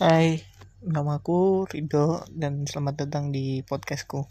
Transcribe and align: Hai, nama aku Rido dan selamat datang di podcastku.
Hai, 0.00 0.40
nama 0.80 1.20
aku 1.20 1.68
Rido 1.68 2.24
dan 2.32 2.64
selamat 2.64 3.04
datang 3.04 3.28
di 3.28 3.60
podcastku. 3.60 4.24